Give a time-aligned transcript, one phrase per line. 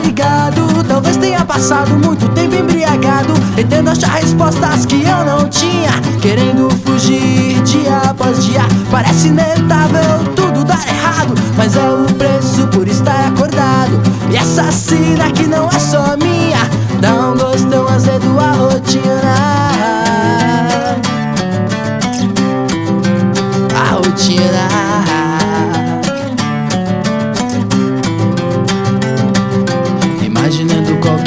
[0.00, 0.84] ligado.
[0.86, 5.90] Talvez tenha passado muito tempo embriagado, tentando achar respostas que eu não tinha.
[6.20, 8.62] Querendo fugir dia após dia.
[8.90, 14.00] Parece inevitável tudo dar errado, mas é o preço por estar acordado.
[14.30, 16.60] E essa sina que não é só minha,
[17.00, 19.70] dá um gostão azedo a rotina.
[23.74, 24.79] A rotina.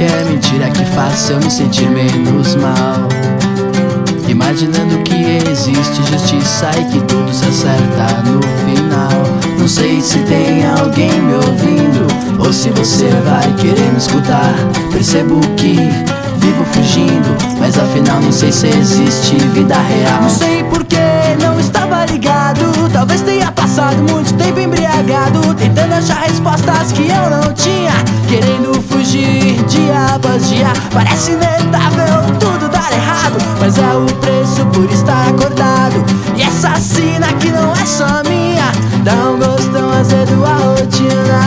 [0.04, 3.08] Qualquer mentira que faça eu me sentir menos mal.
[4.28, 9.10] Imaginando que existe justiça e que tudo se acerta no final.
[9.58, 12.08] Não sei se tem alguém me ouvindo
[12.40, 14.54] ou se você vai querer me escutar.
[14.92, 15.76] Percebo que
[16.38, 20.22] vivo fugindo, mas afinal não sei se existe vida real.
[20.24, 20.98] Não sei porque
[21.42, 22.90] não estava ligado.
[22.92, 27.33] Talvez tenha passado muito tempo embriagado, tentando achar respostas que eu não
[30.94, 36.06] Parece inevitável tudo dar errado, mas é o preço por estar acordado.
[36.38, 38.72] E essa sina que não é só minha,
[39.04, 41.40] dá um gostão azedo a rotina.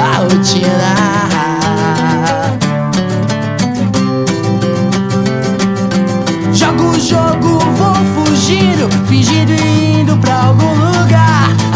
[0.00, 1.12] A rotina.
[6.54, 11.31] Jogo o jogo, vou fugindo, fingindo e indo pra algum lugar.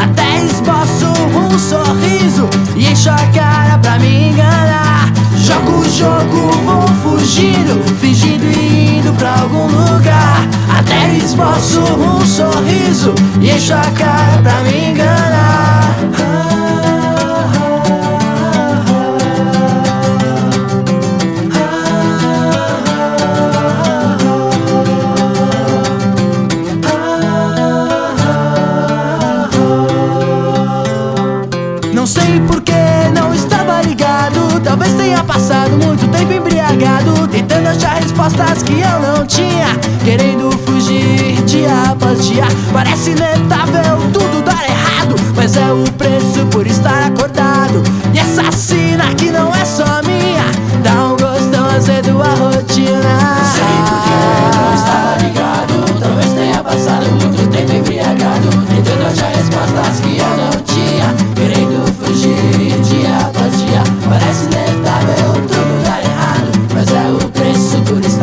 [0.07, 5.13] Até esboço um sorriso e encho a cara pra me enganar.
[5.37, 10.47] Jogo o jogo, vou fugindo, fingindo e indo pra algum lugar.
[10.79, 15.06] Até esboço um sorriso e encho a cara pra me enganar.
[32.41, 32.73] Porque
[33.15, 34.61] não estava ligado.
[34.63, 39.67] Talvez tenha passado muito tempo embriagado, tentando achar respostas que eu não tinha.
[40.05, 42.45] Querendo fugir dia após dia.
[42.73, 46.16] Parece inevitável tudo dar errado, mas é o preço
[67.15, 68.16] o preço por estar